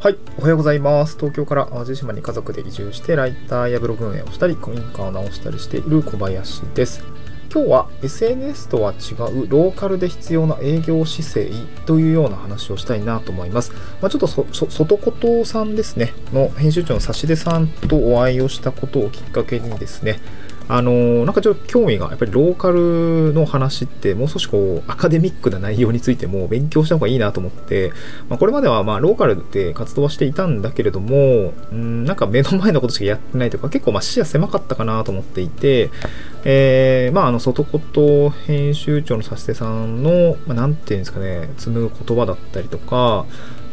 [0.00, 1.16] はい、おはようございます。
[1.16, 7.02] 東京から淡路島に家族で移住して、ライターやブログ運営をしたり、古民家を直したりしている小林です。
[7.52, 11.50] 今日は SNS とは違うローカルで必要な営業姿勢
[11.84, 13.72] というような話をしたいなと思います。
[14.00, 20.20] まあ、ちょっと、外ことさんですね、の編集長の差出さんとお会いをしたことをきっかけにですね、
[20.68, 27.92] あのなんかちょっと興味がやっぱりローカルの話ってもう少しこうアカデミックな内容についても勉強した方がいいなと思って、
[28.28, 35.90] まあ、これまではまあローカルで活動はしていたんだけれどもうんなんか目の前のことしかやってないとか結構まあ視野狭かったかなと思っていて、
[36.44, 43.24] えーまああの外こと編集長の指出さんの、まあ、なんていうんですかね紡ぐ言葉だったりとか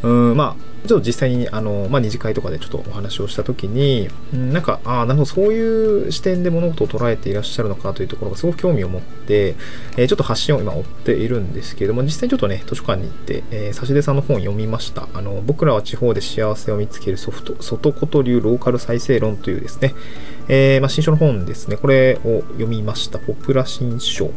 [0.06, 9.56] うんまあちょっと実際にあの、まあ、二次会とかでちょっとお話をしたときに、うんなんか、ああ、なるほど、そういう視点で物事を捉えていらっしゃるのかというところがすごく興味を持って、
[9.98, 15.08] えーちょっと発信を今追っているんですけれども、実際にちょっとね、図書館に行って、えー、差出さんの本を読みました。
[15.14, 19.96] あの、僕らは地方で幸せを見つけるソフト、外こと流ローカル再生論というですね、
[20.48, 23.18] えーまあ、新書の本ですね、これを読みました。
[23.18, 24.30] ポプラ新書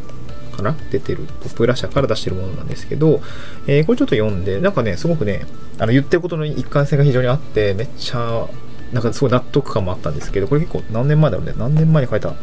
[0.58, 0.76] かな？
[0.90, 3.20] 出てるポプラ社から出してるものなんですけど、
[3.66, 5.46] えーこれちょっと読んでなんかねすごくね
[5.78, 8.46] あの言ってることの一貫性が非常にあってめっちゃ
[8.92, 11.54] なんかすごい納得感もあったんですけどこれ結構何年前だろうね？
[11.56, 12.34] 何年前に書いた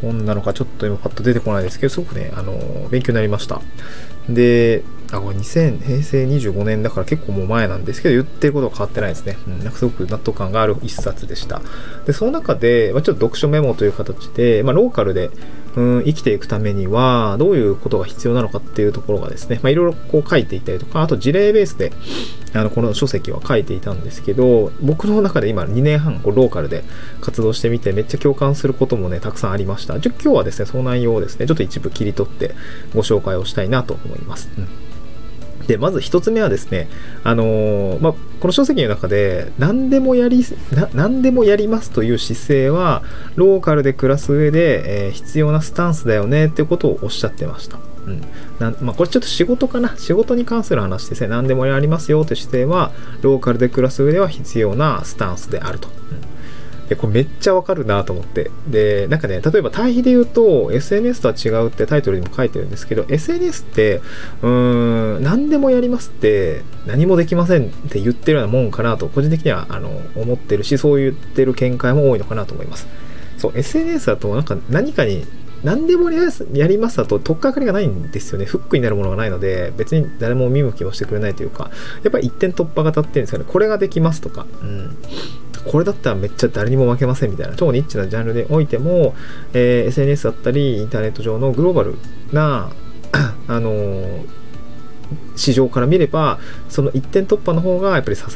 [0.00, 3.60] 本なのかちょっと今パッと出てこないですけどすごくねあの勉強になりました。
[4.28, 4.82] で
[5.12, 11.60] あこれ2000平成25年だから結構もう前なんですけど言ってることは変わってないですね、うん、なんかすごく納得感がある一冊でした。
[12.06, 15.30] でその中で、まあ、ちょっと読書メモという形で、まあ、ローカルで
[15.76, 21.92] うん生きていくためにはどういうことが必要なのかっていうところがですね、まあ、いろいろこう書いていたりとかあと事例ベースで
[22.52, 26.82] あのこの書籍は書いていたんですけど僕の中で今2年半こうローカルで
[27.20, 29.98] 活動してみてめっちゃ共感することもねたくさんありました。
[30.00, 32.54] じゃ今日はですねその内容をですねちょっと一部切り取って
[32.94, 34.68] ご紹介をしたいなと思います、うん。
[35.66, 36.88] でまず一つ目はですね、
[37.22, 43.02] あのーまあ、この書籍の中で何でもやりな何でもやりますという姿勢は
[43.36, 47.78] ローカルで暮らす上で、えー必要なスタンスだよねっていうことをおっしゃってました。
[48.06, 48.20] うん
[48.58, 55.88] なまあ、これちょっと仕事かな仕事に関する話ですね何でもやりますよという姿勢はローカルで暮らす上では必要なスタンスであると。
[55.88, 56.29] うん
[56.90, 58.50] でこれめっちゃわかるなと思って。
[58.66, 64.00] でなんかね例えば対比で言うと SNS とは違うってタイトルにも書いてるんですけど SNS って
[64.42, 72.88] うーん何でもやりますって何もできませんって言ってるようなもんかなと個人的にはあの思ってるしそう言ってる見解も多いのかなと思います。
[73.38, 75.24] そう SNS だとなんか何かに
[75.62, 78.46] 何でもやりますだと取っかかりがないんですよね。
[78.46, 81.70] フックになるものがないので別に誰も見向きをしてくれないというか
[82.02, 83.44] やっぱり一点突破型っていうんですかね。
[83.46, 84.96] これができますとか、うん、
[85.64, 87.54] これだったらめっちゃ誰にも負けませんみたいな。
[87.56, 89.14] 超ニッチなジャンルでおいても、
[89.52, 91.96] えー SNS だったりインターネット上のグローバル
[92.32, 92.70] な
[93.48, 94.39] あのー
[95.36, 96.38] 市場から見れば
[96.68, 98.32] その一点突破の方がやっぱり刺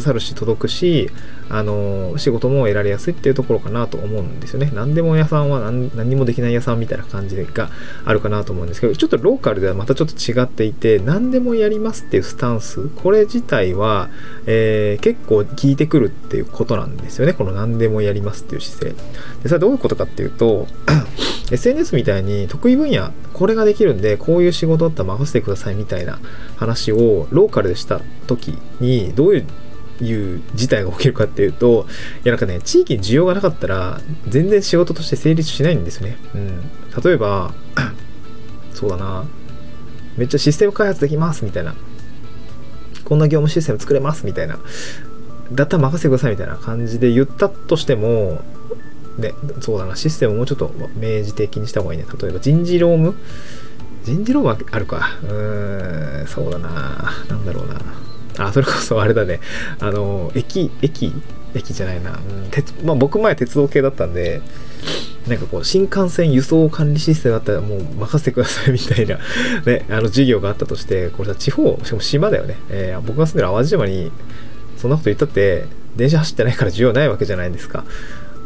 [0.00, 1.10] さるし届くし、
[1.48, 4.70] あの仕事も得られやすいっていうところかなと思うんですよね。
[4.74, 7.70] 何でも屋さんは何何もできない屋さんみたいな感じが
[8.04, 14.08] あるかなと思うんですけどちょっとローカルではまたちょっと違っていて何でもやりますっていうスタンスこれ自体は、
[14.46, 17.34] えー結構効いてくるっていうことなんですよね。
[17.34, 18.92] この何でもやりますっていう姿勢。
[18.92, 18.96] で
[19.44, 20.66] それはどういうことかっていうと
[21.54, 26.18] SNS みたいに得意分野これができるんでこういう仕事だったら任せてくださいみたいな
[26.56, 29.46] 話をローカルでした時にどういう
[30.00, 31.86] いう事態が起きるかっていうと
[32.24, 36.70] いやなんかね地域に需要がなかったら全然仕事として成立しないんですよね、うん、
[37.00, 37.54] 例えば
[38.74, 39.24] そうだな。
[40.16, 41.74] めっちゃシステム開発できますみたいな。
[43.04, 44.58] こんな業務システム作れますみたいな。
[45.52, 48.40] だったら任せてくださいみたいな感じで言ったとしても
[49.18, 52.06] ね、そうだな、システムをもうちょっと明示的にした方がいいね。
[52.20, 53.14] 例えば人事労務？
[54.04, 55.18] 人事労務あるか。
[55.22, 57.12] うーん、そうだな。
[57.28, 57.80] なんだろうな。
[58.46, 59.40] あ、それこそあれだね。
[59.80, 61.12] あの、駅、駅、
[61.54, 62.10] 駅じゃないな。
[62.10, 64.42] うん、鉄まあ、僕前鉄道系だったんで、
[65.28, 69.18] なんかこう、新幹線輸送管理システムだったらもう任せてください みたいな、
[69.64, 72.56] ね、あの事業があったとして、これさ、地方、しかも島だよね。
[72.70, 74.10] えー僕が住んでる淡路島に、
[74.76, 75.64] そんなこと言ったって、
[75.96, 77.84] 電車走ってないから需要ないわけじゃないですか。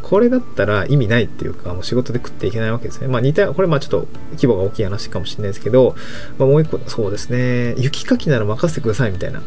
[0.08, 3.08] これだったら意味ないっていうか、もう仕事で食っていけないわけですね。
[3.08, 5.96] まあ似た、これまあちょっと規模が大きい話かもしれないですけど、
[6.38, 9.42] まあ、もう一個、そうですね、雪かきなら任せてくださいみたいな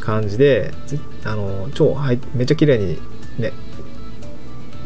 [0.00, 0.72] 感じで、
[1.24, 2.98] あの、超、はい、めっちゃ綺麗に
[3.38, 3.52] ね、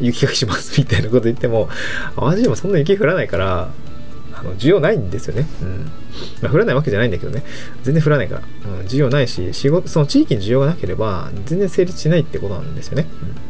[0.00, 1.69] 雪かきしますみたいなこと言っても、
[2.17, 3.69] 淡路島そんな雪降らないから、
[4.33, 5.47] あの需要ないんですよね。
[5.62, 5.91] うん。
[6.43, 7.44] まあ、降らないわけじゃないんだけどね。
[7.85, 8.43] 全然降らないから。
[8.81, 13.06] うん、需要ないし、仕事、その地域に需要がなければ、全然成立しないってことなんですよね。
[13.23, 13.50] うん。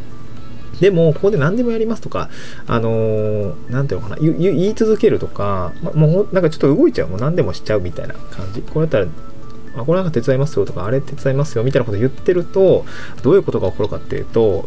[0.80, 2.30] でも、ここで何でもやりますとか、
[2.66, 7.08] あのーなんていうのかな、言い続けるとか、ま、もう、なんかちょっと動いちゃう。
[7.08, 8.62] もう何でもしちゃうみたいな感じ。
[8.62, 12.84] これだったら、あ、これなんか手伝いますよとか、あれ手伝いますよみたいなこと言ってると、
[13.22, 14.66] どういうことが起こるかっていうと、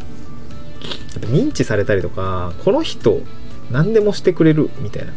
[1.22, 3.22] 認知されたりとか、この人、
[3.72, 5.14] 何でもしてくれるみたいな。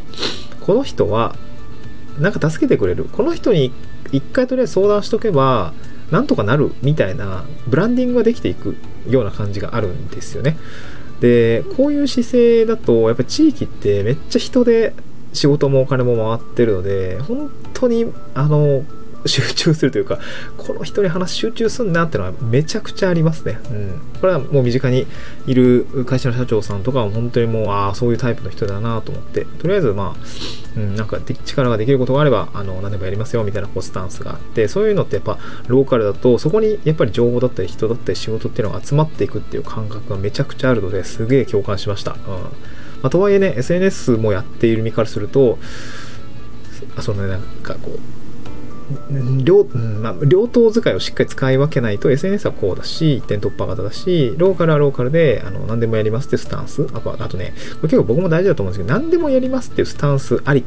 [0.60, 1.36] この人は、
[2.18, 3.04] なんか助けてくれる。
[3.04, 3.72] この人に
[4.12, 5.74] 一回とりあえず相談しとけば、
[6.10, 8.76] なんとかなるみたいなブランディングができていく
[9.08, 10.56] ような感じがあるんですよね。
[11.20, 14.94] で、こういう姿勢だと、やっぱり地域ってめっちゃ人で
[15.32, 18.84] 仕事もお金も回ってるので、本当に、あの、
[19.28, 20.18] 集中するというか、
[20.58, 23.58] この人に話集中すんなってのはめちゃくちゃありますね。
[23.70, 24.00] うん。
[24.20, 25.06] これはもう身近に
[25.46, 35.38] いる会社の社長さんとかは本当にもう、ああ、そういうタイプの人だなと思って、とりあえずまあ、うん、なんか力ができることがあれば、あの、何でもやりますよみたいなこうスタンスがあって、そういうのってやっぱ
[35.68, 42.12] ローカルだと、そこにやっぱり情報だったり人だったり仕事っていうのが集まっていくっていう感覚がめちゃくちゃあるのですげえ共感しました。
[42.12, 42.18] うん。
[42.18, 42.50] ま
[43.04, 45.58] あ、とはいえね、SNS もやっている身からすると、
[47.00, 48.25] そのね、なんかこう、
[49.42, 56.86] 両,、まあ、両党使いをしっかり使い分けないと SNS はこうだし、一点突破型だし、ローカルはローカルであの何でもやりますっていうスタンス。
[56.94, 60.64] あとあとね、これ結構僕も大事だと思うんですけど、何でもやりますっていうスタンスあり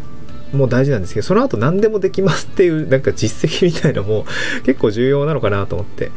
[0.54, 4.26] も大事なんですけど、その後何でもできますっていうなんか実績みたいのも
[4.66, 6.12] 結構重要なのかなと思って。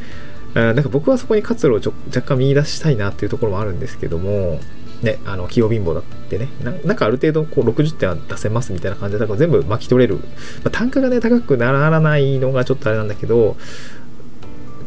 [0.54, 4.60] なんか僕はそこに活路を若干見出したいなっていうところもあるんですけども、
[5.02, 6.48] ね、あの、器用貧乏だってね、
[6.84, 10.16] なんかある程度こう60点は出せますみたいな感じで、だから全部巻き取れる。
[10.16, 10.22] ま
[10.66, 13.56] あ、単価がね、高くならないのがちょっとあれなんだけど、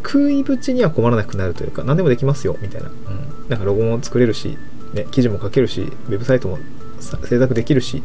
[0.03, 2.89] 食いぶちには困らなくなるというか、何でもできますよ、みたいな。
[2.89, 3.49] うん。
[3.49, 4.57] なんかロゴも作れるし、
[4.93, 6.59] ね、記事も書けるし、ウェブサイトも
[6.99, 8.01] 制作できるし、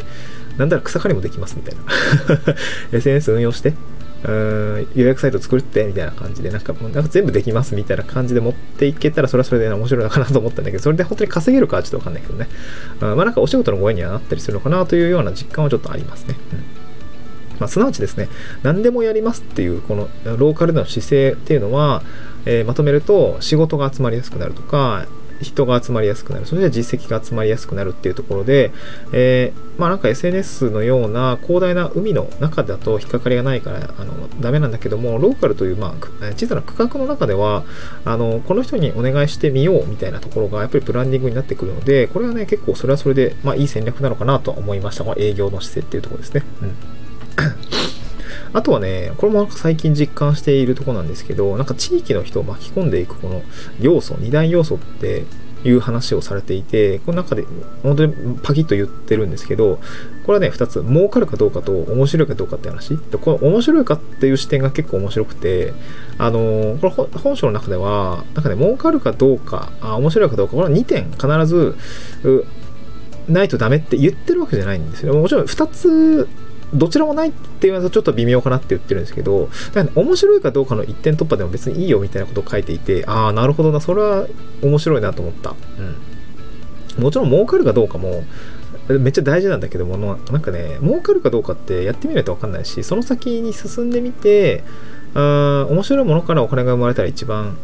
[0.57, 1.83] なんだら草刈りもできますみたいな。
[2.99, 3.75] SNS 運用して、
[4.23, 12.47] うん予約サイト作ってみたいな感じでなんかもうなんか全部できますみたいな感じで持っていけたらそれはそれで面白いのかなと思ったんだけどそれで本当に稼げるかはちょっとわかんないけどね、
[13.01, 16.59] うん、まあなんかお仕事のご縁にはなったりするのかなというような実感はちょっとありますね、うん。
[17.61, 18.29] まあ、すなわちですね
[18.63, 22.03] 何でもやりますっていうこのローカルでの姿勢っていうのは、
[22.45, 25.07] えー、まとめると仕事が集まりやすくなるとか
[25.41, 26.47] 人が集まりやすくなる。
[26.47, 28.73] それで実績が集まりやすくなるっていうところで、
[29.13, 37.65] えー、まあなんか SNS のような広大な海の中だと引っかかりがないから、あの、ダメなんだけども、ローカルという、まあ、小さな区画の中では、
[38.05, 45.05] あの、この人にお願いしてみようみたいなところが、やっぱりブランディングになってくるので、これはね、結構それはそれで、まあいい戦略なのかなと思いました。
[45.05, 46.43] この営業の姿勢っていうところですね。
[46.63, 47.00] うん。
[48.53, 53.43] あとはね、これも最近実感しているとこなんですけど、なんか地域の人を巻き込んでいくこの
[53.81, 55.25] 要素、二大要素って
[55.63, 57.45] いう話をされていて、この中で
[57.83, 59.79] 本当にパキッと言ってるんですけど、
[60.25, 62.97] これはね、2つ、儲かるかどうかと面白いかどうかって話。
[62.97, 65.73] で、この面白いかっていう視点が結構面白くて、
[66.19, 71.77] あのこれ本書の中では、なんかね、儲かるかどうか、あ面白いかどうか、これは2点必ず、
[73.29, 75.15] ないとダメって言ってるわけじゃないんですよ。
[75.15, 76.29] もちろん2つ
[76.73, 79.49] どちらもないって言われるとちょっと微妙かなって言ってるんですけど、
[79.95, 84.27] 面白いかどうかの一点突破でも別にいいよみたいなことを書いていて、ああ、なるほどな、それは
[84.63, 85.55] 面白いなと思った。
[85.79, 87.03] うん。
[87.03, 88.25] もちろん儲かるかどうかも、
[88.89, 89.97] めっちゃ大事なんだけども、
[90.31, 94.65] なんかね、儲かるかどうかってやってみないと分かんないし、その先に進んでみて、
[95.15, 97.57] あ面白いものからお金が生まれたら一番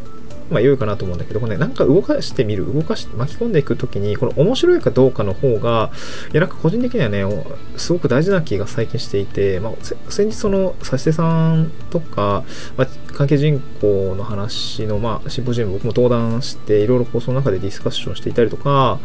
[0.49, 5.91] まあ良いかなと思うんだけど、これね、なんか動かしてみる、動かして、巻き込んでいくときに、この面白いかどうかの方が、
[6.31, 7.23] いや、なんか個人的にはね、
[7.75, 9.73] すごく大事な気が最近していて、まあ、
[10.09, 12.43] 先日その、指し手さんとか、
[12.77, 18.99] まあ、関係人口の話の、まあ、シンポジウム僕も登壇して、いろいろこう、その中でディスカッションしていたりとか、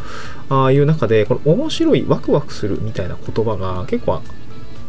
[0.48, 4.20] ああいう中で、この面白い、ワクワクするみたいな言葉が結構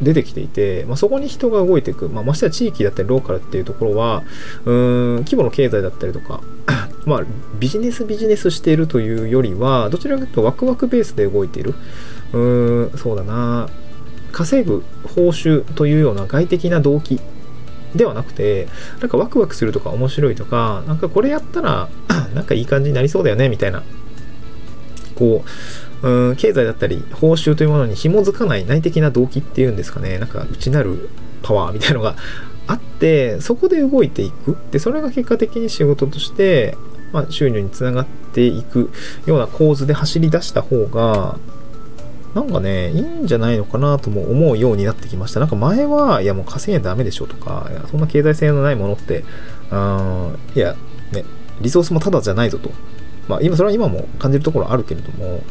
[0.01, 4.23] 出てきていて、まあ、そこに人が動いていく、まあ、ましてや地域だったりローカルっていうところは、
[4.65, 6.41] うん、規模の経済だったりとか、
[7.05, 7.25] まあ、
[7.59, 11.75] ビジネスビジネスしているというよりは、どちらかというとワクワクベースで動いている。
[12.33, 13.69] うーん、そうだな。
[14.31, 14.83] 稼ぐ
[15.15, 17.19] 報酬というような外的な動機
[17.95, 18.67] ではなくて、
[18.99, 21.89] なんかワクワクするとか面白いとか、なんかこれやったら、
[22.33, 23.83] なんかいい感じになりそうだよね、みたいな。
[25.15, 25.49] こう、
[26.03, 31.09] うん経済だったり報酬というものに紐づかない内的な動機っていうんですかねなんか内なる
[31.41, 32.15] パワーみたいのが
[32.67, 36.77] あってそこで動いていくでそれが結果的に仕事として、
[37.11, 38.91] まあ、収入につながっていく
[39.25, 41.37] ような構図で走り出した方が
[42.33, 45.39] なんかね、いいんじゃないのかなとも思うようになってきました。
[45.39, 49.23] なんか前は、いやもう稼げダメでしょとか、いやそんな経済性のないものって、
[49.69, 50.75] あいや、
[51.11, 51.25] ね、
[51.61, 52.71] リソースもただじゃないぞと。
[53.27, 55.41] まあ、今、それは今も感じるところあるけれども、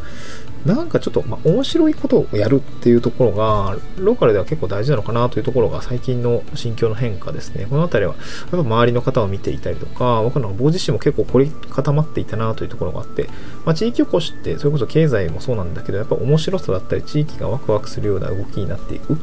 [0.67, 7.67] なんかちょっと、まあ、面白いことをやるっていうところが、ローカルでは結構大事なのかなというところが最近の心境の変化ですね。
[7.69, 13.29] このあたりは、やっぱ周りの方を見ていたりとか、僕の僕自身も結構凝り固まっていたなというところがあって、
[13.65, 19.17] まあ、地域おこしって、それこそ経済もそうなんだけど、やっぱ面白さだったり、地域がワクワクするような動きになっていく。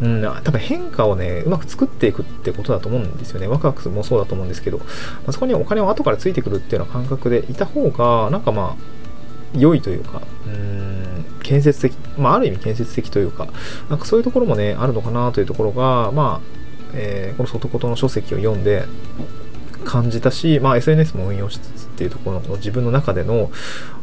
[0.00, 3.46] うん、多分変化をね、うまく作っていくってことだと思うんですよね。
[3.46, 4.84] ワクワクもそうだと思うんですけど、ま
[5.28, 9.07] あ、そこにお金を後からついてくるっていうような感覚でいた方が、なんかまあ、
[9.54, 13.48] 良いというか、うーん、建設的、まあ、ある意味建設的というか、
[13.88, 16.58] なんかそういうところもね、あるのかなというところが、まあ、
[16.94, 18.84] えー、この外言の書籍を読んで
[19.84, 23.50] 感じたし、まあ、SNS も運用しつつっていうところの自分の中での、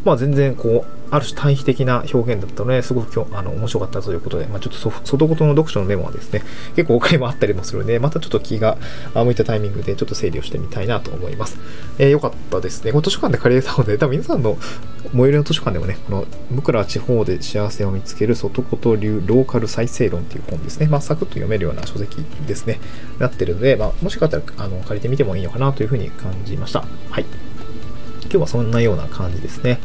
[0.03, 6.41] まあ、全然こう、ある種対比的な表現だったので、すごく今日、あの、面白かったということで、まあ、ちょっと外言の読書のメモはですね、
[6.75, 8.77] 結構他にもあったりもするので、またちょっと気が
[9.13, 11.57] 向いたタイミングでちょっと整理をしてみたいなと思います。
[11.97, 12.91] えー、よかったですね。
[12.91, 14.57] こ図書館で借りれたので、多分皆さんの
[15.11, 20.87] 最寄りの図書館でもね、この、僕らは地方で幸せを見つける外言流ローカル再生論っていう本ですね。
[20.87, 22.17] まあ、サクッと読めるような書籍
[22.47, 22.79] ですね。
[23.19, 26.83] なってるので、まあ、もしかしたら、あの、借りてみてもいいのかなというふうに感じました。
[27.09, 27.25] はい。
[28.23, 29.79] 今日はそんなような感じですね。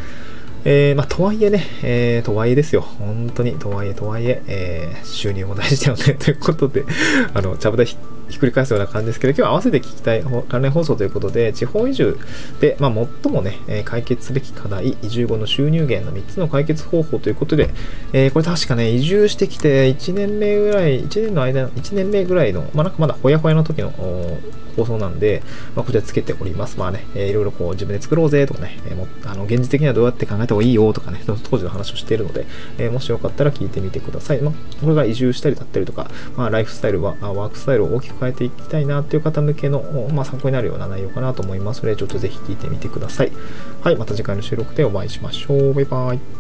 [0.64, 2.82] えー、まあ、とはいえね、えー、とはいえですよ。
[2.82, 6.84] 本当に、とはいえ、とはいえ、えー、収入も大事だよね、ということで、
[7.32, 7.87] あの、ちゃぶ台
[8.30, 12.18] ひっくり返すような感じですけど、今日は合わせて聞きたい関連放送ということで、地方移住
[12.60, 17.70] で、まあ、最もね、え解決すべき課題、移住後の収入源の3つの解決方法ということで、
[18.12, 23.92] えー、これ確かね、移住してきて1年目ぐらい、1年の間、1年目ぐらいの、まあ、なんかまだほやほやの時の
[24.76, 25.42] 放送なんで、
[25.75, 26.78] まあ、こちらつけております。
[26.78, 32.46] まあね、えー、いろいろこう自分で作ろうぜとかね、えー、もあの現実的にはどうやって考えた方がいいよとかね、当時の話をしているので、
[32.78, 34.40] えー、もしよかったら聞いてみてください。
[34.40, 43.32] まあ、これが移住したりだったりとか、まあ、ライフスタイルは、ワークスタイルを大きく変えていきたいなっていう方向けの、まあ、参考になるような内容かなと思いますので、ちょっとぜひ聞いてみてください。
[43.82, 45.74] はい、また次回の収録でお会いしましょう。
[45.74, 46.39] バイバイ。